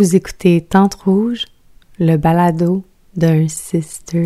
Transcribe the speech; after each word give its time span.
Vous 0.00 0.16
écoutez 0.16 0.62
Tente 0.62 0.94
Rouge, 0.94 1.44
le 1.98 2.16
balado 2.16 2.84
d'un 3.16 3.46
sisterhood. 3.48 4.24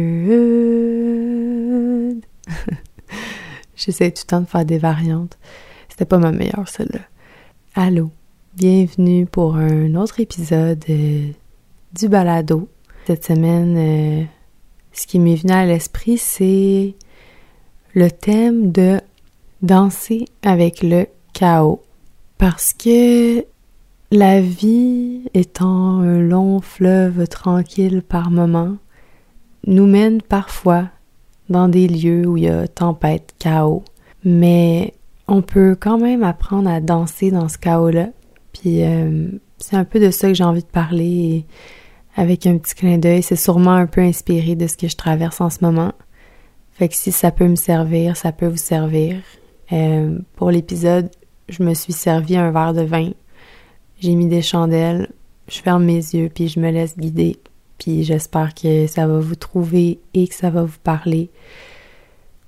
J'essaie 3.74 4.12
tout 4.12 4.22
le 4.24 4.29
temps 4.29 4.40
de 4.42 4.46
faire 4.46 4.64
des 4.64 4.79
variantes. 4.79 5.37
C'était 5.88 6.04
pas 6.04 6.18
ma 6.18 6.30
meilleure, 6.30 6.68
celle-là. 6.68 7.00
Allô, 7.74 8.12
bienvenue 8.54 9.26
pour 9.26 9.56
un 9.56 9.96
autre 9.96 10.21
épisode 10.21 10.84
euh, 10.90 11.32
du 11.93 12.09
balado. 12.09 12.68
Cette 13.09 13.25
semaine, 13.25 13.75
euh, 13.77 14.22
ce 14.93 15.09
qui 15.09 15.18
m'est 15.18 15.34
venu 15.34 15.54
à 15.54 15.66
l'esprit, 15.66 16.18
c'est 16.18 16.95
le 17.95 18.11
thème 18.12 18.70
de 18.70 19.00
danser 19.61 20.27
avec 20.45 20.84
le 20.84 21.09
chaos. 21.32 21.82
Parce 22.38 22.72
que 22.75 23.45
la 24.15 24.41
vie 24.41 25.23
étant 25.35 25.99
un 25.99 26.21
long 26.21 26.61
fleuve 26.61 27.27
tranquille 27.27 28.00
par 28.00 28.31
moments, 28.31 28.77
nous 29.67 29.86
mène 29.86 30.22
parfois 30.22 30.89
dans 31.49 31.68
des 31.68 31.89
lieux 31.89 32.25
où 32.25 32.36
il 32.36 32.45
y 32.45 32.48
a 32.48 32.69
tempête, 32.69 33.34
chaos. 33.41 33.83
Mais 34.25 34.95
on 35.27 35.42
peut 35.42 35.77
quand 35.78 35.98
même 35.98 36.22
apprendre 36.22 36.70
à 36.70 36.81
danser 36.81 37.33
dans 37.33 37.48
ce 37.48 37.58
chaos-là. 37.58 38.11
Puis 38.53 38.84
euh, 38.84 39.31
c'est 39.58 39.77
un 39.77 39.84
peu 39.84 39.98
de 39.98 40.12
ça 40.12 40.28
que 40.28 40.34
j'ai 40.34 40.44
envie 40.44 40.62
de 40.62 40.69
parler 40.69 41.44
avec 42.14 42.47
un 42.47 42.56
petit 42.58 42.77
clin 42.77 42.98
d'œil. 42.98 43.22
C'est 43.25 43.34
sûrement 43.34 43.72
un 43.72 43.86
peu 43.86 44.00
inspiré 44.00 44.55
de 44.55 44.69
ce 44.69 44.77
que 44.77 44.86
je 44.86 44.97
traverse 44.97 45.41
en 45.41 45.50
ce 45.50 45.58
moment. 45.61 45.92
Fait 46.70 46.89
que 46.89 46.94
si 46.94 47.11
ça 47.11 47.33
peut 47.33 47.48
me 47.48 47.56
servir, 47.56 48.17
ça 48.17 48.31
peut 48.31 48.47
vous 48.47 48.56
servir. 48.58 49.17
Euh, 49.72 50.20
pour 50.36 50.53
l'épisode, 50.53 51.11
je 51.48 51.64
me 51.64 51.75
suis 51.75 51.92
servi 51.92 52.36
un 52.36 52.53
verre 52.53 52.75
de 52.75 52.83
vin 52.83 53.11
j'ai 54.00 54.14
mis 54.14 54.27
des 54.27 54.42
chandelles, 54.42 55.11
je 55.48 55.61
ferme 55.61 55.84
mes 55.84 55.94
yeux, 55.94 56.30
puis 56.34 56.48
je 56.48 56.61
me 56.61 56.70
laisse 56.70 56.98
guider. 56.98 57.39
Puis 57.78 58.05
j'espère 58.05 58.55
que 58.55 58.86
ça 58.86 59.06
va 59.06 59.19
vous 59.19 59.34
trouver 59.34 60.00
et 60.14 60.28
que 60.28 60.34
ça 60.34 60.50
va 60.50 60.62
vous 60.62 60.78
parler. 60.82 61.30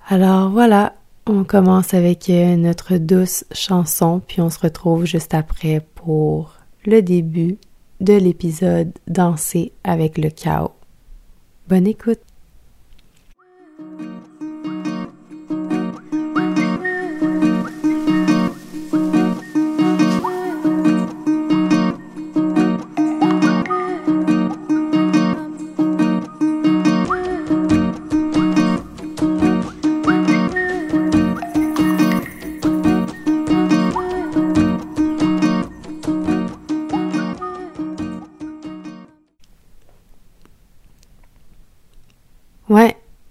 Alors 0.08 0.50
voilà, 0.50 0.94
on 1.26 1.44
commence 1.44 1.94
avec 1.94 2.30
euh, 2.30 2.56
notre 2.56 2.96
douce 2.96 3.44
chanson, 3.52 4.20
puis 4.26 4.40
on 4.40 4.50
se 4.50 4.60
retrouve 4.60 5.04
juste 5.04 5.34
après 5.34 5.84
pour 5.96 6.54
le 6.84 7.02
début 7.02 7.58
de 8.00 8.14
l'épisode 8.14 8.92
Danser 9.08 9.72
avec 9.82 10.18
le 10.18 10.30
chaos. 10.30 10.72
Bonne 11.68 11.86
écoute! 11.86 12.35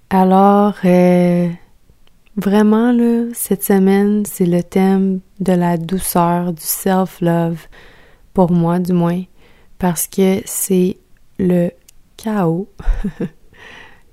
Alors 0.09 0.75
euh, 0.85 1.49
vraiment 2.35 2.91
là, 2.91 3.25
cette 3.33 3.63
semaine, 3.63 4.25
c'est 4.25 4.45
le 4.45 4.63
thème 4.63 5.19
de 5.39 5.53
la 5.53 5.77
douceur, 5.77 6.53
du 6.53 6.63
self-love, 6.63 7.67
pour 8.33 8.51
moi 8.51 8.79
du 8.79 8.93
moins, 8.93 9.23
parce 9.79 10.07
que 10.07 10.41
c'est 10.45 10.97
le 11.39 11.71
chaos. 12.17 12.69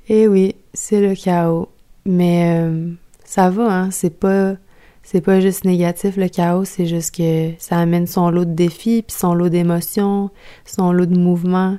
Et 0.08 0.22
eh 0.22 0.28
oui, 0.28 0.56
c'est 0.72 1.00
le 1.00 1.14
chaos. 1.14 1.68
Mais 2.04 2.60
euh, 2.60 2.92
ça 3.24 3.50
va, 3.50 3.72
hein, 3.72 3.90
c'est 3.90 4.18
pas 4.18 4.56
c'est 5.04 5.20
pas 5.20 5.40
juste 5.40 5.64
négatif 5.64 6.16
le 6.16 6.28
chaos, 6.28 6.64
c'est 6.64 6.86
juste 6.86 7.16
que 7.16 7.50
ça 7.58 7.78
amène 7.78 8.06
son 8.06 8.30
lot 8.30 8.44
de 8.44 8.54
défis, 8.54 9.02
puis 9.02 9.16
son 9.16 9.34
lot 9.34 9.48
d'émotions, 9.48 10.30
son 10.64 10.92
lot 10.92 11.06
de 11.06 11.18
mouvements. 11.18 11.78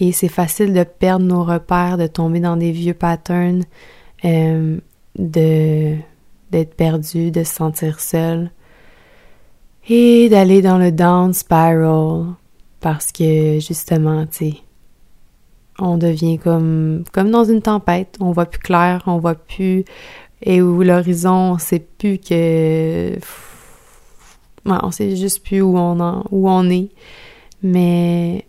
Et 0.00 0.12
c'est 0.12 0.28
facile 0.28 0.72
de 0.72 0.84
perdre 0.84 1.24
nos 1.24 1.44
repères, 1.44 1.98
de 1.98 2.06
tomber 2.06 2.40
dans 2.40 2.56
des 2.56 2.70
vieux 2.72 2.94
patterns, 2.94 3.64
euh, 4.24 4.78
de 5.18 5.96
d'être 6.50 6.74
perdu, 6.74 7.30
de 7.30 7.44
se 7.44 7.54
sentir 7.54 8.00
seul 8.00 8.50
et 9.88 10.28
d'aller 10.30 10.62
dans 10.62 10.78
le 10.78 10.92
down 10.92 11.34
spiral 11.34 12.34
parce 12.80 13.12
que 13.12 13.58
justement, 13.60 14.24
tu 14.26 14.36
sais, 14.36 14.54
on 15.78 15.98
devient 15.98 16.38
comme 16.38 17.04
comme 17.12 17.30
dans 17.30 17.44
une 17.44 17.62
tempête, 17.62 18.16
on 18.20 18.32
voit 18.32 18.46
plus 18.46 18.60
clair, 18.60 19.02
on 19.06 19.18
voit 19.18 19.34
plus 19.34 19.84
et 20.42 20.62
où 20.62 20.82
l'horizon, 20.82 21.52
on 21.52 21.58
sait 21.58 21.80
plus 21.80 22.18
que 22.18 23.18
on 24.64 24.90
sait 24.90 25.16
juste 25.16 25.44
plus 25.44 25.62
où 25.62 25.76
on 25.78 25.98
en, 26.00 26.24
où 26.30 26.48
on 26.48 26.68
est. 26.70 26.90
Mais 27.62 28.46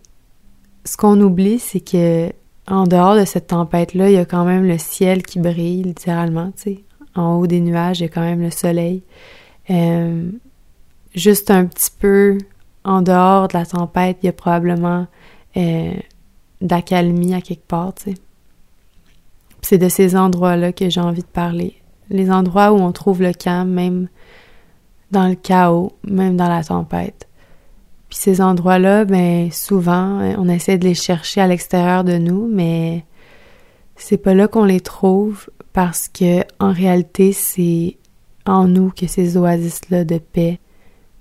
ce 0.84 0.96
qu'on 0.96 1.20
oublie, 1.20 1.58
c'est 1.58 1.80
que 1.80 2.32
en 2.66 2.84
dehors 2.84 3.16
de 3.16 3.24
cette 3.24 3.48
tempête-là, 3.48 4.10
il 4.10 4.14
y 4.14 4.18
a 4.18 4.24
quand 4.24 4.44
même 4.44 4.64
le 4.64 4.78
ciel 4.78 5.22
qui 5.22 5.40
brille, 5.40 5.82
littéralement, 5.82 6.52
tu 6.52 6.62
sais. 6.62 6.84
En 7.16 7.34
haut 7.34 7.46
des 7.46 7.60
nuages, 7.60 7.98
il 7.98 8.02
y 8.02 8.06
a 8.06 8.08
quand 8.08 8.20
même 8.20 8.40
le 8.40 8.50
soleil. 8.50 9.02
Euh, 9.70 10.30
juste 11.14 11.50
un 11.50 11.66
petit 11.66 11.90
peu 11.98 12.38
en 12.84 13.02
dehors 13.02 13.48
de 13.48 13.58
la 13.58 13.66
tempête, 13.66 14.18
il 14.22 14.26
y 14.26 14.28
a 14.28 14.32
probablement 14.32 15.06
euh, 15.56 15.94
d'accalmie 16.60 17.34
à 17.34 17.40
quelque 17.40 17.66
part, 17.66 17.94
tu 17.94 18.12
sais. 18.12 18.14
C'est 19.62 19.78
de 19.78 19.88
ces 19.88 20.16
endroits-là 20.16 20.72
que 20.72 20.88
j'ai 20.88 21.00
envie 21.00 21.22
de 21.22 21.26
parler. 21.26 21.74
Les 22.08 22.30
endroits 22.30 22.72
où 22.72 22.76
on 22.76 22.92
trouve 22.92 23.22
le 23.22 23.32
calme, 23.32 23.70
même 23.70 24.08
dans 25.10 25.28
le 25.28 25.34
chaos, 25.34 25.92
même 26.04 26.36
dans 26.36 26.48
la 26.48 26.62
tempête. 26.62 27.28
Puis 28.10 28.18
ces 28.18 28.40
endroits-là, 28.40 29.04
ben 29.04 29.52
souvent, 29.52 30.20
on 30.36 30.48
essaie 30.48 30.78
de 30.78 30.84
les 30.84 30.94
chercher 30.94 31.40
à 31.40 31.46
l'extérieur 31.46 32.02
de 32.02 32.18
nous, 32.18 32.48
mais 32.48 33.04
c'est 33.94 34.18
pas 34.18 34.34
là 34.34 34.48
qu'on 34.48 34.64
les 34.64 34.80
trouve 34.80 35.48
parce 35.72 36.08
que 36.08 36.40
en 36.58 36.72
réalité, 36.72 37.32
c'est 37.32 37.98
en 38.46 38.66
nous 38.66 38.90
que 38.90 39.06
ces 39.06 39.36
oasis-là 39.36 40.04
de 40.04 40.18
paix 40.18 40.58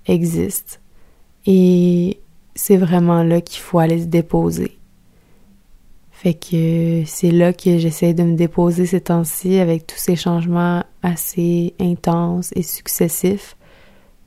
existent. 0.08 0.78
Et 1.46 2.20
c'est 2.56 2.78
vraiment 2.78 3.22
là 3.22 3.40
qu'il 3.40 3.62
faut 3.62 3.78
aller 3.78 4.02
se 4.02 4.08
déposer. 4.08 4.80
Fait 6.10 6.34
que 6.34 7.04
c'est 7.06 7.32
là 7.32 7.54
que 7.54 7.78
j'essaie 7.78 8.16
de 8.16 8.24
me 8.24 8.36
déposer 8.36 8.88
ces 8.88 9.02
temps-ci 9.02 9.60
avec 9.60 9.86
tous 9.86 10.00
ces 10.00 10.16
changements 10.16 10.84
assez 11.04 11.76
intenses 11.80 12.52
et 12.56 12.64
successifs 12.64 13.56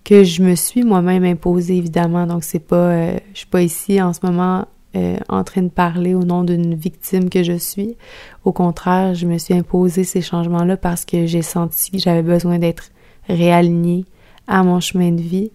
que 0.05 0.25
je 0.25 0.43
me 0.43 0.55
suis 0.55 0.83
moi-même 0.83 1.25
imposé 1.25 1.77
évidemment. 1.77 2.27
Donc 2.27 2.45
c'est 2.45 2.59
pas, 2.59 2.77
euh, 2.77 3.19
je 3.33 3.39
suis 3.39 3.47
pas 3.47 3.63
ici 3.63 4.01
en 4.01 4.13
ce 4.13 4.21
moment 4.25 4.67
euh, 4.97 5.17
en 5.29 5.45
train 5.45 5.63
de 5.63 5.69
parler 5.69 6.15
au 6.15 6.23
nom 6.25 6.45
d'une 6.45 6.75
victime 6.75 7.31
que 7.31 7.43
je 7.43 7.57
suis. 7.57 7.97
Au 8.45 8.53
contraire, 8.53 9.15
je 9.15 9.27
me 9.27 9.39
suis 9.39 9.55
imposé 9.55 10.05
ces 10.05 10.21
changements-là 10.21 10.77
parce 10.77 11.05
que 11.05 11.27
j'ai 11.27 11.43
senti 11.43 11.93
que 11.93 11.99
j'avais 11.99 12.23
besoin 12.23 12.59
d'être 12.59 12.91
réalignée 13.29 14.05
à 14.49 14.63
mon 14.65 14.81
chemin 14.81 15.13
de 15.13 15.21
vie 15.21 15.53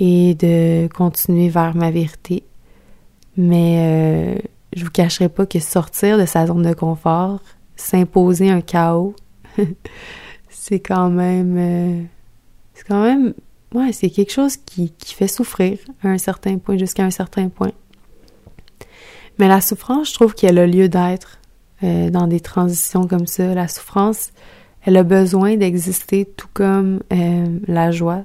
et 0.00 0.34
de 0.34 0.88
continuer 0.88 1.48
vers 1.48 1.74
ma 1.74 1.90
vérité. 1.90 2.42
Mais 3.36 3.76
euh, 3.78 4.38
je 4.74 4.84
vous 4.84 4.90
cacherai 4.90 5.28
pas 5.28 5.46
que 5.46 5.60
sortir 5.60 6.18
de 6.18 6.26
sa 6.26 6.46
zone 6.46 6.62
de 6.62 6.74
confort, 6.74 7.40
s'imposer 7.76 8.50
un 8.50 8.60
chaos, 8.60 9.14
c'est 10.50 10.80
quand 10.80 11.10
même, 11.10 12.08
c'est 12.74 12.84
quand 12.84 13.02
même 13.02 13.34
ouais, 13.74 13.92
c'est 13.92 14.10
quelque 14.10 14.32
chose 14.32 14.56
qui, 14.56 14.92
qui 14.92 15.14
fait 15.14 15.28
souffrir 15.28 15.78
à 16.02 16.08
un 16.08 16.18
certain 16.18 16.58
point, 16.58 16.76
jusqu'à 16.76 17.04
un 17.04 17.10
certain 17.10 17.48
point. 17.48 17.72
Mais 19.38 19.48
la 19.48 19.60
souffrance, 19.60 20.10
je 20.10 20.14
trouve 20.14 20.34
qu'elle 20.34 20.58
a 20.58 20.66
lieu 20.66 20.88
d'être 20.88 21.38
euh, 21.84 22.10
dans 22.10 22.26
des 22.26 22.40
transitions 22.40 23.06
comme 23.06 23.26
ça. 23.26 23.54
La 23.54 23.68
souffrance, 23.68 24.30
elle 24.82 24.96
a 24.96 25.04
besoin 25.04 25.56
d'exister 25.56 26.24
tout 26.24 26.48
comme 26.52 27.00
euh, 27.12 27.58
la 27.66 27.90
joie. 27.92 28.24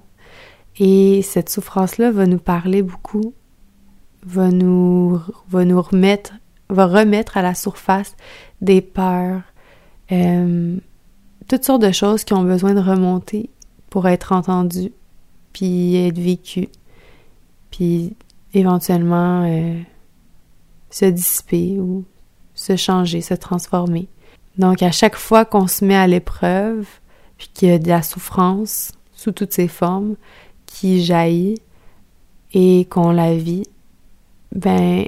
Et 0.80 1.22
cette 1.22 1.50
souffrance-là 1.50 2.12
va 2.12 2.26
nous 2.26 2.40
parler 2.40 2.82
beaucoup, 2.82 3.34
va 4.26 4.50
nous, 4.50 5.20
va 5.50 5.66
nous 5.66 5.82
remettre, 5.82 6.34
va 6.70 6.88
remettre 6.88 7.38
à 7.38 7.44
la 7.44 7.54
surface 7.54 8.16
des 8.62 8.82
peurs, 8.82 9.42
euh, 10.12 10.78
toutes 11.48 11.64
sortes 11.64 11.84
de 11.84 11.92
choses 11.92 12.24
qui 12.24 12.34
ont 12.34 12.44
besoin 12.44 12.74
de 12.74 12.80
remonter 12.80 13.52
pour 13.92 14.08
être 14.08 14.32
entendues 14.32 14.92
puis 15.54 15.96
être 15.96 16.20
vécu, 16.20 16.68
puis 17.72 18.16
éventuellement 18.54 19.44
euh, 19.46 19.80
se 20.90 21.06
dissiper 21.06 21.80
ou 21.80 22.04
se 22.54 22.76
changer, 22.76 23.22
se 23.22 23.34
transformer. 23.34 24.08
Donc 24.58 24.84
à 24.84 24.92
chaque 24.92 25.16
fois 25.16 25.46
qu'on 25.46 25.68
se 25.68 25.84
met 25.86 25.96
à 25.96 26.08
l'épreuve, 26.08 26.88
puis 27.38 27.50
qu'il 27.54 27.70
y 27.70 27.72
a 27.72 27.80
de 27.80 27.88
la 27.88 28.02
souffrance 28.02 28.92
sous 29.14 29.32
toutes 29.32 29.54
ses 29.54 29.68
formes 29.68 30.16
qui 30.66 31.04
jaillit 31.04 31.60
et 32.54 32.86
qu'on 32.86 33.12
la 33.12 33.36
vit, 33.36 33.64
ben, 34.54 35.06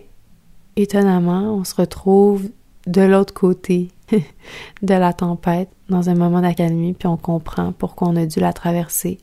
étonnamment, 0.76 1.56
on 1.56 1.64
se 1.64 1.76
retrouve 1.76 2.50
de 2.88 3.02
l'autre 3.02 3.34
côté 3.34 3.90
de 4.12 4.94
la 4.94 5.14
tempête 5.14 5.70
dans 5.90 6.10
un 6.10 6.16
moment 6.16 6.42
d'accalmie, 6.42 6.94
puis 6.94 7.08
on 7.08 7.18
comprend 7.18 7.72
pourquoi 7.72 8.08
on 8.10 8.16
a 8.16 8.26
dû 8.26 8.40
la 8.40 8.54
traverser. 8.54 9.20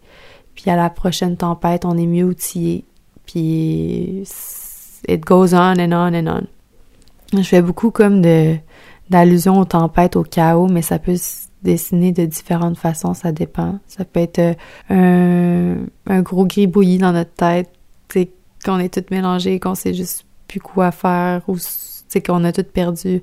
Puis 0.54 0.70
à 0.70 0.76
la 0.76 0.90
prochaine 0.90 1.36
tempête, 1.36 1.84
on 1.84 1.96
est 1.96 2.06
mieux 2.06 2.24
outillé. 2.24 2.84
Puis 3.26 4.24
it 5.08 5.20
goes 5.20 5.54
on 5.54 5.78
and 5.78 5.92
on 5.92 6.14
and 6.14 6.26
on. 6.26 6.46
Je 7.36 7.42
fais 7.42 7.62
beaucoup 7.62 7.90
comme 7.90 8.20
de 8.20 8.56
d'allusions 9.10 9.58
aux 9.58 9.64
tempêtes, 9.64 10.16
au 10.16 10.22
chaos, 10.22 10.68
mais 10.68 10.80
ça 10.80 10.98
peut 10.98 11.16
se 11.16 11.46
dessiner 11.62 12.12
de 12.12 12.24
différentes 12.24 12.78
façons, 12.78 13.14
ça 13.14 13.30
dépend. 13.30 13.78
Ça 13.86 14.04
peut 14.04 14.20
être 14.20 14.38
euh, 14.38 14.54
un, 14.90 15.76
un 16.06 16.22
gros 16.22 16.46
gribouillis 16.46 16.98
dans 16.98 17.12
notre 17.12 17.32
tête, 17.32 17.70
c'est 18.08 18.30
qu'on 18.64 18.78
est 18.78 18.92
tout 18.92 19.04
mélangé, 19.10 19.60
qu'on 19.60 19.74
sait 19.74 19.94
juste 19.94 20.24
plus 20.48 20.60
quoi 20.60 20.90
faire, 20.92 21.42
ou 21.48 21.56
c'est 21.58 22.24
qu'on 22.24 22.44
a 22.44 22.52
tout 22.52 22.64
perdu 22.64 23.22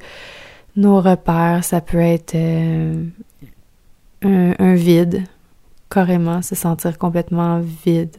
nos 0.75 1.01
repères. 1.01 1.63
Ça 1.63 1.81
peut 1.81 1.99
être 1.99 2.35
euh, 2.35 3.03
un 4.21 4.75
vide, 4.75 5.23
carrément, 5.89 6.41
se 6.41 6.55
sentir 6.55 6.97
complètement 6.97 7.59
vide. 7.85 8.17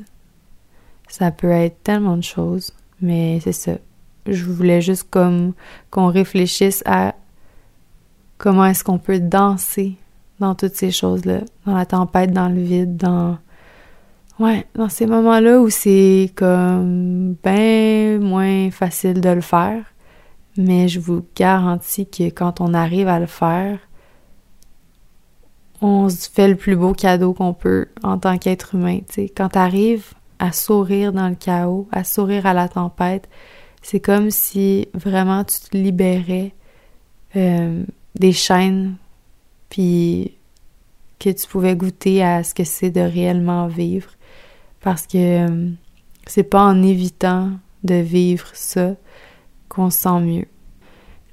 Ça 1.09 1.31
peut 1.31 1.51
être 1.51 1.83
tellement 1.83 2.17
de 2.17 2.23
choses, 2.23 2.73
mais 3.01 3.41
c'est 3.43 3.53
ça 3.53 3.73
je 4.27 4.45
voulais 4.45 4.81
juste 4.81 5.07
comme 5.11 5.53
qu'on 5.91 6.09
réfléchisse 6.09 6.83
à 6.87 7.15
comment 8.39 8.65
est-ce 8.65 8.85
qu'on 8.85 8.99
peut 8.99 9.21
danser 9.21 9.97
dans 10.39 10.55
toutes 10.55 10.75
ces 10.75 10.91
choses-là, 10.91 11.41
dans 11.67 11.77
la 11.77 11.87
tempête, 11.87 12.33
dans 12.33 12.49
le 12.49 12.61
vide, 12.61 12.97
dans 12.97 13.39
ouais, 14.39 14.67
dans 14.75 14.89
ces 14.89 15.07
moments-là 15.07 15.61
où 15.61 15.69
c'est 15.69 16.33
comme 16.35 17.37
ben 17.43 18.21
moins 18.21 18.71
facile 18.71 19.21
de 19.21 19.29
le 19.29 19.43
faire, 19.43 19.85
mais 20.57 20.89
je 20.89 21.01
vous 21.01 21.25
garantis 21.37 22.07
que 22.07 22.31
quand 22.31 22.61
on 22.61 22.73
arrive 22.73 23.09
à 23.09 23.21
le 23.21 23.27
faire, 23.27 23.79
on 25.83 26.09
se 26.09 26.29
fait 26.31 26.49
le 26.49 26.57
plus 26.57 26.77
beau 26.77 26.93
cadeau 26.93 27.33
qu'on 27.33 27.55
peut 27.55 27.87
en 28.03 28.19
tant 28.19 28.39
qu'être 28.39 28.75
humain, 28.75 28.99
tu 29.09 29.15
sais, 29.15 29.29
quand 29.29 29.51
t'arrives 29.51 30.13
à 30.39 30.53
sourire 30.53 31.13
dans 31.13 31.29
le 31.29 31.35
chaos, 31.35 31.89
à 31.93 32.05
sourire 32.05 32.47
à 32.47 32.55
la 32.55 32.69
tempête, 32.69 33.29
c'est 33.83 34.01
comme 34.01 34.31
si 34.31 34.89
vraiment 34.95 35.45
tu 35.45 35.59
te 35.61 35.77
libérais 35.77 36.53
euh, 37.37 37.85
des 38.15 38.33
chaînes, 38.33 38.97
puis 39.69 40.37
que 41.19 41.31
tu 41.31 41.47
pouvais 41.47 41.77
goûter 41.77 42.23
à 42.23 42.43
ce 42.43 42.55
que 42.55 42.65
c'est 42.65 42.91
de 42.91 43.01
réellement 43.01 43.69
vivre. 43.69 44.11
Parce 44.81 45.07
que 45.07 45.49
euh, 45.49 45.71
c'est 46.27 46.43
pas 46.43 46.63
en 46.63 46.83
évitant 46.83 47.51
de 47.85 47.95
vivre 47.95 48.51
ça 48.55 48.95
qu'on 49.69 49.91
se 49.91 49.99
sent 50.01 50.21
mieux. 50.21 50.47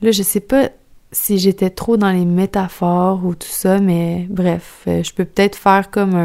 Là, 0.01 0.11
je 0.11 0.23
sais 0.23 0.41
pas 0.41 0.69
si 1.12 1.38
j'étais 1.38 1.69
trop 1.69 1.98
dans 1.98 2.12
les 2.12 2.25
métaphores 2.25 3.25
ou 3.25 3.33
tout 3.36 3.48
ça, 3.48 3.80
mais 3.80 4.27
bref, 4.30 4.83
euh, 4.88 5.04
je 5.04 5.13
peux 5.13 5.25
peut-être 5.25 5.56
faire 5.56 5.89
comme 5.89 6.15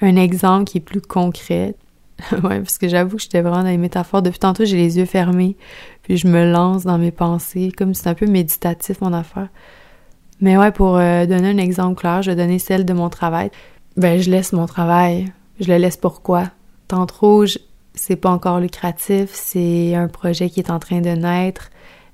un, 0.00 0.16
exemple 0.16 0.64
qui 0.64 0.78
est 0.78 0.82
plus 0.82 1.00
concret. 1.00 1.74
ouais, 2.32 2.60
parce 2.60 2.78
que 2.78 2.88
j'avoue 2.88 3.16
que 3.16 3.22
j'étais 3.22 3.40
vraiment 3.40 3.62
dans 3.62 3.70
les 3.70 3.78
métaphores. 3.78 4.22
Depuis 4.22 4.38
tantôt, 4.38 4.64
j'ai 4.64 4.76
les 4.76 4.98
yeux 4.98 5.06
fermés, 5.06 5.56
puis 6.02 6.16
je 6.16 6.26
me 6.26 6.50
lance 6.50 6.84
dans 6.84 6.98
mes 6.98 7.12
pensées, 7.12 7.72
comme 7.76 7.94
c'est 7.94 8.08
un 8.08 8.14
peu 8.14 8.26
méditatif 8.26 9.00
mon 9.00 9.12
affaire. 9.12 9.48
Mais 10.40 10.56
ouais, 10.56 10.72
pour 10.72 10.96
euh, 10.96 11.26
donner 11.26 11.50
un 11.50 11.58
exemple 11.58 12.00
clair, 12.00 12.22
je 12.22 12.30
vais 12.30 12.36
donner 12.36 12.58
celle 12.58 12.84
de 12.84 12.92
mon 12.92 13.10
travail. 13.10 13.50
Ben, 13.96 14.20
je 14.20 14.30
laisse 14.30 14.52
mon 14.52 14.66
travail. 14.66 15.32
Je 15.60 15.70
le 15.70 15.76
laisse 15.76 15.96
pourquoi? 15.96 16.44
Tente 16.88 17.10
rouge, 17.10 17.58
c'est 17.94 18.16
pas 18.16 18.30
encore 18.30 18.60
lucratif, 18.60 19.30
c'est 19.32 19.94
un 19.94 20.08
projet 20.08 20.48
qui 20.48 20.60
est 20.60 20.70
en 20.70 20.78
train 20.78 21.00
de 21.00 21.10
naître. 21.10 21.70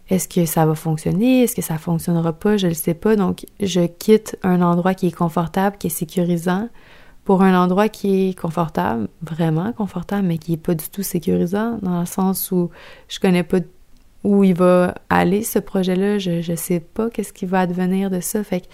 Est-ce 0.08 0.28
que 0.28 0.46
ça 0.46 0.66
va 0.66 0.74
fonctionner? 0.74 1.42
Est-ce 1.42 1.56
que 1.56 1.62
ça 1.62 1.78
fonctionnera 1.78 2.32
pas? 2.32 2.56
Je 2.56 2.68
le 2.68 2.74
sais 2.74 2.94
pas. 2.94 3.16
Donc, 3.16 3.44
je 3.60 3.86
quitte 3.86 4.38
un 4.42 4.62
endroit 4.62 4.94
qui 4.94 5.08
est 5.08 5.16
confortable, 5.16 5.76
qui 5.78 5.88
est 5.88 5.90
sécurisant, 5.90 6.68
pour 7.24 7.42
un 7.42 7.60
endroit 7.60 7.88
qui 7.88 8.28
est 8.28 8.38
confortable, 8.38 9.08
vraiment 9.20 9.72
confortable, 9.72 10.28
mais 10.28 10.38
qui 10.38 10.52
est 10.52 10.58
pas 10.58 10.74
du 10.74 10.88
tout 10.88 11.02
sécurisant, 11.02 11.78
dans 11.82 11.98
le 12.00 12.06
sens 12.06 12.52
où 12.52 12.70
je 13.08 13.18
connais 13.18 13.42
pas 13.42 13.58
où 14.22 14.44
il 14.44 14.54
va 14.54 14.94
aller 15.10 15.42
ce 15.42 15.58
projet-là, 15.58 16.18
je, 16.18 16.40
je 16.40 16.54
sais 16.54 16.78
pas 16.78 17.10
qu'est-ce 17.10 17.32
qui 17.32 17.44
va 17.44 17.60
advenir 17.60 18.10
de 18.10 18.20
ça, 18.20 18.44
fait 18.44 18.60
que 18.60 18.66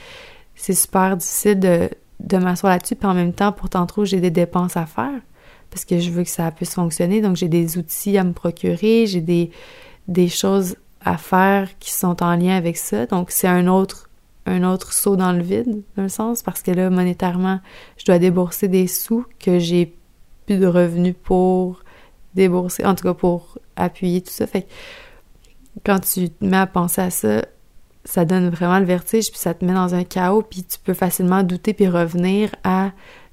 c'est 0.54 0.74
super 0.74 1.16
difficile 1.16 1.60
de, 1.60 1.88
de 2.20 2.36
m'asseoir 2.36 2.74
là-dessus, 2.74 2.94
puis 2.94 3.06
en 3.08 3.14
même 3.14 3.32
temps, 3.32 3.52
pourtant 3.52 3.86
trop, 3.86 4.04
j'ai 4.04 4.20
des 4.20 4.30
dépenses 4.30 4.76
à 4.76 4.84
faire, 4.84 5.20
parce 5.70 5.86
que 5.86 5.98
je 5.98 6.10
veux 6.10 6.22
que 6.22 6.30
ça 6.30 6.50
puisse 6.50 6.74
fonctionner, 6.74 7.22
donc 7.22 7.36
j'ai 7.36 7.48
des 7.48 7.78
outils 7.78 8.18
à 8.18 8.24
me 8.24 8.32
procurer, 8.32 9.06
j'ai 9.06 9.22
des, 9.22 9.50
des 10.08 10.28
choses 10.28 10.76
à 11.04 11.16
faire 11.16 11.78
qui 11.78 11.92
sont 11.92 12.22
en 12.22 12.36
lien 12.36 12.56
avec 12.56 12.76
ça, 12.76 13.06
donc 13.06 13.30
c'est 13.30 13.48
un 13.48 13.66
autre 13.66 14.08
un 14.46 14.64
autre 14.64 14.92
saut 14.92 15.16
dans 15.16 15.32
le 15.32 15.42
vide, 15.42 15.82
d'un 15.96 16.08
sens, 16.08 16.42
parce 16.42 16.62
que 16.62 16.72
là, 16.72 16.90
monétairement, 16.90 17.60
je 17.96 18.04
dois 18.04 18.18
débourser 18.18 18.66
des 18.68 18.88
sous 18.88 19.24
que 19.38 19.60
j'ai 19.60 19.96
plus 20.46 20.58
de 20.58 20.66
revenus 20.66 21.14
pour 21.22 21.84
débourser, 22.34 22.84
en 22.84 22.94
tout 22.94 23.04
cas 23.04 23.14
pour 23.14 23.58
appuyer 23.76 24.20
tout 24.20 24.32
ça. 24.32 24.46
Fait 24.46 24.62
que 24.62 24.68
quand 25.84 26.00
tu 26.00 26.30
te 26.30 26.44
mets 26.44 26.56
à 26.56 26.66
penser 26.66 27.00
à 27.02 27.10
ça, 27.10 27.44
ça 28.04 28.24
donne 28.24 28.48
vraiment 28.48 28.80
le 28.80 28.84
vertige, 28.84 29.30
puis 29.30 29.38
ça 29.38 29.54
te 29.54 29.64
met 29.64 29.74
dans 29.74 29.94
un 29.94 30.02
chaos, 30.02 30.42
puis 30.42 30.64
tu 30.64 30.78
peux 30.80 30.94
facilement 30.94 31.44
douter 31.44 31.72
puis 31.72 31.86
revenir 31.86 32.50
à 32.64 32.90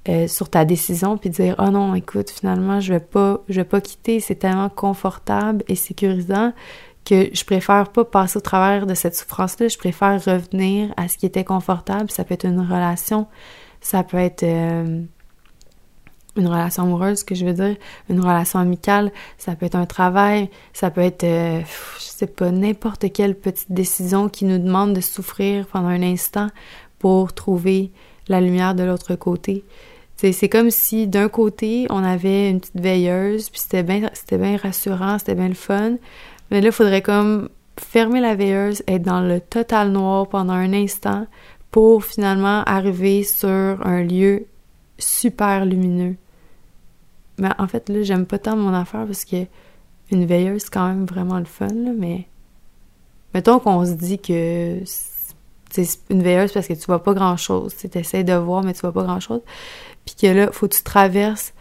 euh, 0.08 0.28
sur 0.28 0.50
ta 0.50 0.64
décision 0.64 1.18
puis 1.18 1.30
dire 1.30 1.56
oh 1.60 1.72
non 1.72 1.94
écoute 1.94 2.30
finalement 2.30 2.80
je 2.80 2.94
vais 2.94 3.06
vais 3.50 3.64
pas 3.66 3.82
quitter. 3.82 4.22
C'est 4.22 4.36
tellement 4.36 4.70
confortable 4.70 5.64
et 5.68 5.76
sécurisant 5.76 6.54
que 7.06 7.30
je 7.34 7.44
préfère 7.44 7.90
pas 7.90 8.06
passer 8.06 8.38
au 8.38 8.42
travers 8.42 8.86
de 8.86 8.94
cette 8.94 9.16
souffrance-là, 9.16 9.68
je 9.68 9.78
préfère 9.78 10.24
revenir 10.24 10.94
à 10.98 11.08
ce 11.08 11.18
qui 11.18 11.26
était 11.26 11.44
confortable. 11.44 12.12
Ça 12.12 12.24
peut 12.24 12.34
être 12.34 12.46
une 12.46 12.60
relation, 12.60 13.28
ça 13.82 14.04
peut 14.04 14.18
être 14.18 14.44
euh, 14.44 15.02
une 16.36 16.48
relation 16.48 16.84
amoureuse, 16.84 17.24
que 17.24 17.36
je 17.36 17.46
veux 17.46 17.54
dire, 17.54 17.76
une 18.10 18.20
relation 18.20 18.60
amicale, 18.60 19.12
ça 19.38 19.56
peut 19.56 19.66
être 19.66 19.76
un 19.76 19.86
travail, 19.86 20.50
ça 20.74 20.92
peut 20.92 21.02
être, 21.02 21.24
euh, 21.24 21.62
je 21.98 22.04
sais 22.04 22.28
pas, 22.28 22.52
n'importe 22.52 23.12
quelle 23.12 23.36
petite 23.36 23.72
décision 23.72 24.30
qui 24.30 24.46
nous 24.46 24.58
demande 24.58 24.94
de 24.94 25.02
souffrir 25.02 25.66
pendant 25.68 25.90
un 25.90 26.04
instant 26.04 26.48
pour 27.00 27.34
trouver 27.34 27.92
la 28.28 28.42
lumière 28.42 28.76
de 28.76 28.84
l'autre 28.84 29.16
côté. 29.16 29.64
C'est 30.22 30.50
comme 30.50 30.70
si 30.70 31.08
d'un 31.08 31.30
côté, 31.30 31.88
on 31.90 32.04
avait 32.04 32.50
une 32.50 32.60
petite 32.60 32.80
veilleuse, 32.80 33.50
puis 33.50 33.62
c'était 33.62 33.84
bien, 33.84 34.10
c'était 34.14 34.38
bien 34.38 34.58
rassurant, 34.58 35.18
c'était 35.18 35.36
bien 35.36 35.48
le 35.48 35.54
fun. 35.54 35.94
Mais 36.52 36.62
là, 36.62 36.68
il 36.68 36.74
faudrait 36.74 37.02
comme 37.02 37.50
fermer 37.78 38.20
la 38.20 38.36
veilleuse, 38.36 38.84
être 38.88 39.04
dans 39.04 39.22
le 39.22 39.40
total 39.40 39.92
noir 39.92 40.28
pendant 40.28 40.54
un 40.54 40.74
instant 40.74 41.28
pour 41.72 42.04
finalement 42.04 42.64
arriver 42.64 43.24
sur 43.24 43.48
un 43.48 44.04
lieu 44.04 44.46
super 44.98 45.66
lumineux. 45.66 46.16
Mais 47.38 47.50
en 47.58 47.68
fait, 47.68 47.90
là, 47.90 48.04
j'aime 48.04 48.26
pas 48.26 48.40
tant 48.40 48.58
mon 48.58 48.74
affaire 48.74 49.06
parce 49.06 49.26
que 49.26 49.46
une 50.12 50.26
veilleuse, 50.26 50.64
c'est 50.64 50.74
quand 50.74 50.88
même 50.88 51.06
vraiment 51.06 51.40
le 51.40 51.46
fun, 51.46 51.68
là, 51.68 51.92
mais 51.98 52.28
mettons 53.34 53.60
qu'on 53.60 53.86
se 53.86 53.92
dit 53.92 54.20
que 54.20 54.80
c'est 55.70 56.00
une 56.10 56.24
veilleuse 56.24 56.52
parce 56.52 56.68
que 56.68 56.74
tu 56.74 56.86
vois 56.88 57.04
pas 57.04 57.14
grand-chose. 57.14 57.76
Tu 57.78 57.98
essaies 57.98 58.24
de 58.24 58.34
voir, 58.34 58.64
mais 58.64 58.74
tu 58.74 58.82
vois 58.82 58.92
pas 58.92 59.04
grand-chose. 59.04 59.42
Puis 60.06 60.16
que 60.16 60.28
là, 60.28 60.52
faut 60.52 60.68
que 60.68 60.76
tu 60.76 60.84
traverses 60.84 61.54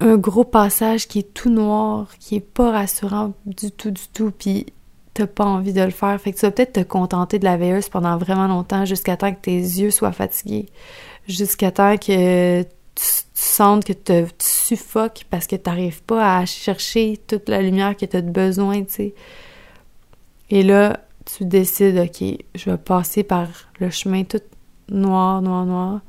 un 0.00 0.16
gros 0.16 0.44
passage 0.44 1.08
qui 1.08 1.20
est 1.20 1.34
tout 1.34 1.50
noir, 1.50 2.08
qui 2.18 2.36
est 2.36 2.40
pas 2.40 2.70
rassurant 2.70 3.32
du 3.46 3.70
tout, 3.70 3.90
du 3.90 4.08
tout, 4.12 4.30
puis 4.30 4.66
t'as 5.14 5.26
pas 5.26 5.44
envie 5.44 5.72
de 5.72 5.82
le 5.82 5.90
faire. 5.90 6.20
Fait 6.20 6.32
que 6.32 6.38
tu 6.38 6.44
vas 6.44 6.50
peut-être 6.50 6.74
te 6.74 6.80
contenter 6.80 7.38
de 7.38 7.44
la 7.44 7.56
veilleuse 7.56 7.88
pendant 7.88 8.18
vraiment 8.18 8.46
longtemps, 8.46 8.84
jusqu'à 8.84 9.16
temps 9.16 9.32
que 9.32 9.40
tes 9.40 9.56
yeux 9.56 9.90
soient 9.90 10.12
fatigués, 10.12 10.68
jusqu'à 11.26 11.70
temps 11.70 11.96
que 11.96 12.62
tu, 12.62 12.68
sentes 13.34 13.84
que 13.84 13.92
tu 13.92 14.24
suffoques 14.38 15.24
parce 15.30 15.46
que 15.46 15.56
t'arrives 15.56 16.02
pas 16.02 16.38
à 16.38 16.46
chercher 16.46 17.18
toute 17.26 17.48
la 17.48 17.62
lumière 17.62 17.96
que 17.96 18.04
t'as 18.04 18.20
besoin, 18.20 18.84
tu 18.84 18.92
sais. 18.92 19.14
Et 20.50 20.62
là, 20.62 21.00
tu 21.24 21.44
décides, 21.44 21.98
OK, 21.98 22.22
je 22.54 22.70
vais 22.70 22.76
passer 22.76 23.22
par 23.22 23.48
le 23.80 23.90
chemin 23.90 24.24
tout 24.24 24.40
noir, 24.88 25.42
noir, 25.42 25.64
noir. 25.64 26.00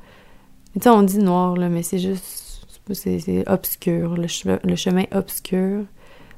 Tu 0.74 0.80
sais, 0.80 0.90
on 0.90 1.02
dit 1.02 1.18
noir, 1.18 1.56
là, 1.56 1.68
mais 1.68 1.82
c'est 1.82 1.98
juste 1.98 2.47
c'est 2.94 3.48
obscur, 3.48 4.16
le, 4.16 4.26
chemin 4.26 5.04
obscur, 5.12 5.84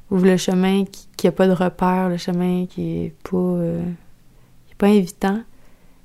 ou 0.09 0.17
le 0.17 0.37
chemin 0.37 0.85
qui 0.85 1.27
n'a 1.27 1.31
pas 1.31 1.47
de 1.47 1.53
repère, 1.53 2.09
le 2.09 2.17
chemin 2.17 2.65
qui 2.65 3.05
est 3.05 3.15
pas, 3.23 3.37
euh, 3.37 3.83
pas 4.77 4.89
évitant. 4.89 5.41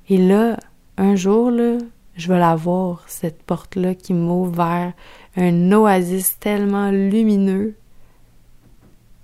Et 0.09 0.17
là, 0.17 0.57
un 0.97 1.15
jour, 1.15 1.51
là, 1.51 1.77
je 2.15 2.27
vais 2.27 2.39
la 2.39 2.55
voir, 2.55 3.03
cette 3.07 3.43
porte-là 3.43 3.95
qui 3.95 4.13
m'ouvre 4.13 4.51
vers 4.51 4.93
un 5.35 5.71
oasis 5.71 6.39
tellement 6.39 6.89
lumineux. 6.89 7.75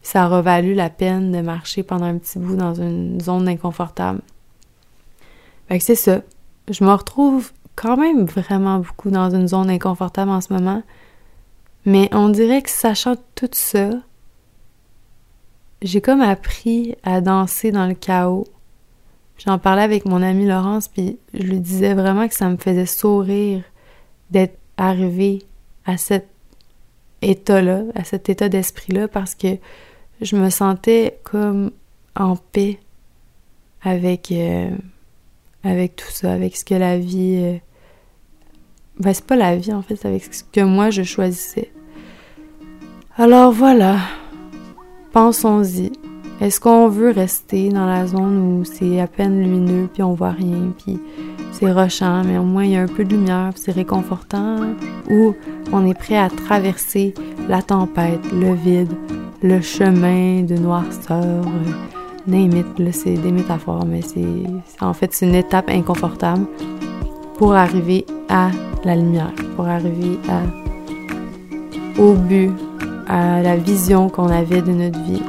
Ça 0.01 0.23
a 0.23 0.27
revalu 0.27 0.73
la 0.73 0.89
peine 0.89 1.31
de 1.31 1.41
marcher 1.41 1.83
pendant 1.83 2.05
un 2.05 2.17
petit 2.17 2.37
bout 2.37 2.55
dans 2.55 2.75
une 2.75 3.19
zone 3.21 3.47
inconfortable. 3.47 4.21
Fait 5.67 5.79
que 5.79 5.83
c'est 5.83 5.95
ça. 5.95 6.21
Je 6.69 6.83
me 6.83 6.91
retrouve 6.91 7.51
quand 7.75 7.97
même 7.97 8.25
vraiment 8.25 8.79
beaucoup 8.79 9.09
dans 9.09 9.33
une 9.33 9.47
zone 9.47 9.69
inconfortable 9.69 10.31
en 10.31 10.41
ce 10.41 10.53
moment. 10.53 10.83
Mais 11.85 12.09
on 12.13 12.29
dirait 12.29 12.61
que 12.61 12.69
sachant 12.69 13.15
tout 13.35 13.49
ça, 13.51 13.89
j'ai 15.81 15.99
comme 15.99 16.21
appris 16.21 16.95
à 17.03 17.19
danser 17.19 17.71
dans 17.71 17.87
le 17.87 17.93
chaos. 17.93 18.47
J'en 19.37 19.59
parlais 19.59 19.81
avec 19.81 20.05
mon 20.05 20.21
amie 20.21 20.45
Laurence, 20.45 20.87
puis 20.87 21.17
je 21.33 21.43
lui 21.43 21.59
disais 21.59 21.93
vraiment 21.93 22.27
que 22.27 22.35
ça 22.35 22.49
me 22.49 22.57
faisait 22.57 22.85
sourire 22.85 23.63
d'être 24.31 24.57
arrivée 24.77 25.43
à 25.85 25.97
cet 25.97 26.27
état-là, 27.21 27.83
à 27.95 28.05
cet 28.05 28.29
état 28.29 28.47
d'esprit-là, 28.47 29.09
parce 29.09 29.35
que 29.35 29.57
je 30.21 30.37
me 30.37 30.49
sentais 30.49 31.19
comme 31.23 31.71
en 32.15 32.37
paix 32.37 32.79
avec, 33.81 34.31
euh, 34.31 34.69
avec 35.63 35.97
tout 35.97 36.11
ça, 36.11 36.31
avec 36.31 36.55
ce 36.55 36.63
que 36.63 36.75
la 36.75 36.97
vie... 36.97 37.39
Euh, 37.41 37.57
ben, 38.99 39.13
c'est 39.13 39.25
pas 39.25 39.35
la 39.35 39.57
vie, 39.57 39.73
en 39.73 39.81
fait, 39.81 39.97
c'est 39.97 40.07
avec 40.07 40.33
ce 40.33 40.43
que 40.43 40.61
moi, 40.61 40.91
je 40.91 41.03
choisissais. 41.03 41.72
Alors 43.15 43.51
voilà, 43.51 43.97
pensons-y. 45.11 45.91
Est-ce 46.41 46.59
qu'on 46.59 46.87
veut 46.87 47.11
rester 47.11 47.69
dans 47.69 47.85
la 47.85 48.07
zone 48.07 48.39
où 48.39 48.65
c'est 48.65 48.99
à 48.99 49.05
peine 49.05 49.39
lumineux, 49.39 49.87
puis 49.93 50.01
on 50.01 50.13
voit 50.13 50.31
rien, 50.31 50.73
puis 50.83 50.97
c'est 51.51 51.71
rochant, 51.71 52.23
mais 52.25 52.39
au 52.39 52.43
moins 52.43 52.63
il 52.63 52.71
y 52.71 52.75
a 52.75 52.81
un 52.81 52.87
peu 52.87 53.05
de 53.05 53.11
lumière, 53.11 53.51
c'est 53.55 53.71
réconfortant, 53.71 54.61
ou 55.11 55.35
on 55.71 55.85
est 55.85 55.93
prêt 55.93 56.17
à 56.17 56.27
traverser 56.27 57.13
la 57.47 57.61
tempête, 57.61 58.19
le 58.33 58.55
vide, 58.55 58.93
le 59.43 59.61
chemin 59.61 60.41
de 60.41 60.55
noirceur, 60.55 61.45
name 62.25 62.63
là 62.79 62.91
c'est 62.91 63.13
des 63.13 63.31
métaphores, 63.31 63.85
mais 63.85 64.01
c'est 64.01 64.25
en 64.81 64.93
fait 64.93 65.13
c'est 65.13 65.27
une 65.27 65.35
étape 65.35 65.69
inconfortable 65.69 66.47
pour 67.37 67.53
arriver 67.53 68.07
à 68.27 68.49
la 68.83 68.95
lumière, 68.95 69.33
pour 69.55 69.67
arriver 69.67 70.17
au 71.99 72.13
but, 72.13 72.49
à 73.07 73.41
la 73.41 73.57
vision 73.57 74.09
qu'on 74.09 74.29
avait 74.29 74.61
de 74.61 74.71
notre 74.71 74.99
vie. 75.03 75.21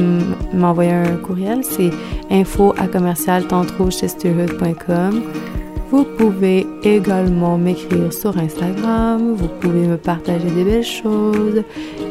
m'envoyer 0.54 0.92
un 0.92 1.16
courriel, 1.18 1.60
c'est 1.64 1.92
info 2.30 2.74
à 2.78 2.88
commercial 2.88 3.46
vous 5.92 6.04
pouvez 6.04 6.68
également 6.84 7.58
m'écrire 7.58 8.14
sur 8.14 8.38
Instagram, 8.38 9.34
vous 9.36 9.48
pouvez 9.48 9.88
me 9.88 9.98
partager 9.98 10.50
des 10.52 10.64
belles 10.64 10.84
choses. 10.84 11.64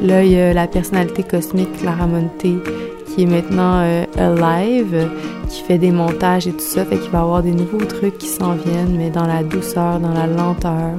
Là, 0.03 0.25
il 0.25 0.33
y 0.33 0.41
a 0.41 0.53
la 0.53 0.67
personnalité 0.67 1.23
cosmique 1.23 1.73
Clara 1.79 2.09
Monte 2.09 2.43
qui 2.43 3.23
est 3.23 3.27
maintenant 3.27 3.81
euh, 3.83 4.05
live, 4.37 5.09
qui 5.49 5.63
fait 5.63 5.79
des 5.79 5.93
montages 5.93 6.49
et 6.49 6.53
tout 6.53 6.59
ça, 6.59 6.85
fait 6.85 6.99
qu'il 6.99 7.11
va 7.11 7.19
y 7.19 7.23
avoir 7.23 7.43
des 7.43 7.53
nouveaux 7.53 7.85
trucs 7.85 8.19
qui 8.19 8.27
s'en 8.27 8.55
viennent, 8.55 8.97
mais 8.97 9.11
dans 9.11 9.27
la 9.27 9.45
douceur, 9.45 10.01
dans 10.01 10.13
la 10.13 10.27
lenteur, 10.27 10.95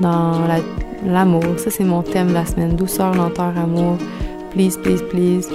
dans 0.00 0.46
l'amour. 1.04 1.44
ça, 1.56 1.70
c'est 1.70 1.84
mon 1.84 2.02
thème 2.02 2.28
de 2.28 2.34
la 2.34 2.46
semaine. 2.46 2.76
Douceur, 2.76 3.14
lenteur, 3.14 3.52
amour. 3.56 3.96
Please, 4.52 4.78
please, 4.82 5.02
please. 5.10 5.48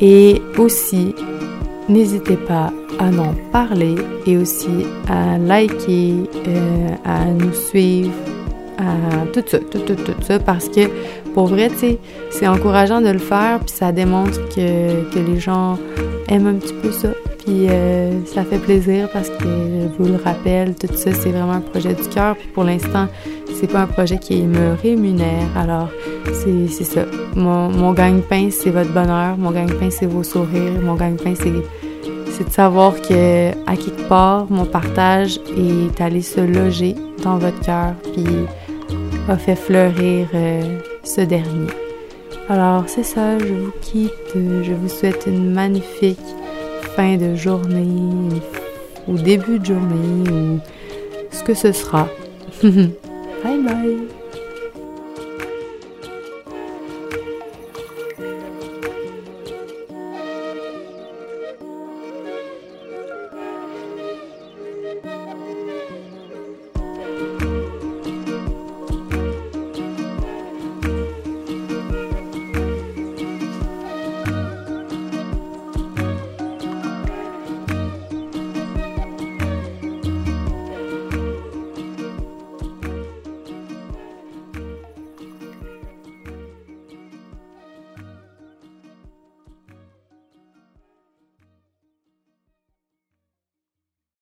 Et 0.00 0.42
aussi, 0.58 1.14
N'hésitez 1.88 2.36
pas 2.36 2.72
à 2.98 3.08
en 3.08 3.34
parler 3.52 3.96
et 4.26 4.38
aussi 4.38 4.86
à 5.06 5.36
liker, 5.36 6.14
euh, 6.48 6.88
à 7.04 7.26
nous 7.26 7.52
suivre, 7.52 8.10
à 8.78 9.26
tout 9.26 9.44
ça, 9.46 9.58
tout, 9.58 9.80
tout, 9.80 9.94
tout 9.94 10.22
ça, 10.22 10.38
parce 10.38 10.70
que 10.70 10.88
pour 11.34 11.46
vrai, 11.46 11.68
tu 11.68 11.76
sais, 11.76 11.98
c'est 12.30 12.48
encourageant 12.48 13.02
de 13.02 13.10
le 13.10 13.18
faire, 13.18 13.60
puis 13.60 13.74
ça 13.74 13.92
démontre 13.92 14.40
que, 14.48 15.10
que 15.10 15.18
les 15.18 15.38
gens 15.38 15.78
aiment 16.28 16.46
un 16.46 16.54
petit 16.54 16.72
peu 16.72 16.90
ça. 16.90 17.10
Puis 17.44 17.68
euh, 17.68 18.24
ça 18.24 18.44
fait 18.44 18.58
plaisir 18.58 19.10
parce 19.12 19.28
que 19.28 19.44
je 19.44 20.02
vous 20.02 20.08
le 20.08 20.16
rappelle, 20.16 20.74
tout 20.76 20.86
ça, 20.94 21.12
c'est 21.12 21.30
vraiment 21.30 21.52
un 21.52 21.60
projet 21.60 21.92
du 21.92 22.08
cœur. 22.08 22.34
Puis 22.34 22.48
pour 22.48 22.64
l'instant, 22.64 23.08
c'est 23.58 23.66
pas 23.70 23.80
un 23.80 23.86
projet 23.86 24.18
qui 24.18 24.42
me 24.42 24.74
rémunère. 24.82 25.56
Alors, 25.56 25.88
c'est 26.32 26.84
ça. 26.84 27.02
Mon, 27.34 27.70
mon 27.70 27.92
gagne-pain, 27.92 28.48
c'est 28.50 28.70
votre 28.70 28.92
bonheur. 28.92 29.36
Mon 29.38 29.50
gagne-pain, 29.50 29.90
c'est 29.90 30.06
vos 30.06 30.22
sourires. 30.22 30.80
Mon 30.82 30.94
gagne-pain, 30.94 31.34
c'est 31.36 31.50
de 32.42 32.50
savoir 32.50 33.00
que 33.00 33.50
à 33.66 33.76
quelque 33.76 34.08
part, 34.08 34.46
mon 34.50 34.64
partage 34.64 35.38
est 35.56 36.00
allé 36.00 36.20
se 36.20 36.40
loger 36.40 36.96
dans 37.22 37.38
votre 37.38 37.60
cœur, 37.60 37.94
puis 38.12 38.24
a 39.28 39.36
fait 39.36 39.56
fleurir 39.56 40.26
euh, 40.34 40.78
ce 41.04 41.20
dernier. 41.20 41.70
Alors 42.48 42.84
c'est 42.88 43.04
ça, 43.04 43.38
je 43.38 43.54
vous 43.54 43.72
quitte, 43.80 44.12
je 44.34 44.72
vous 44.72 44.88
souhaite 44.88 45.24
une 45.26 45.52
magnifique 45.52 46.18
fin 46.96 47.16
de 47.16 47.34
journée 47.34 48.40
ou 49.08 49.16
début 49.16 49.58
de 49.58 49.64
journée 49.64 50.30
ou 50.30 50.58
ce 51.30 51.42
que 51.42 51.54
ce 51.54 51.72
sera. 51.72 52.08
bye 53.44 53.58
bye 53.66 54.13